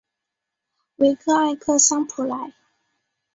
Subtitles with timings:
[0.95, 2.55] 维克埃克桑普莱。